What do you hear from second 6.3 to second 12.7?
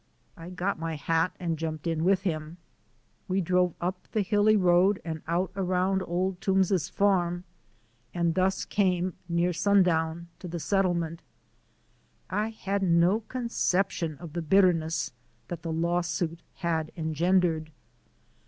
Toombs's farm and thus came, near to the settlement. I